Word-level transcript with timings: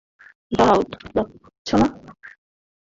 দাঁড়াও, 0.51 0.79
যাচ্ছো 1.15 1.75
না? 1.77 1.87